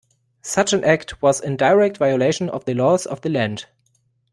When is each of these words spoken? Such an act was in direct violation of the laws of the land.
Such 0.41 0.73
an 0.73 0.83
act 0.83 1.21
was 1.21 1.39
in 1.39 1.57
direct 1.57 1.97
violation 1.97 2.49
of 2.49 2.65
the 2.65 2.73
laws 2.73 3.05
of 3.05 3.21
the 3.21 3.29
land. 3.29 3.67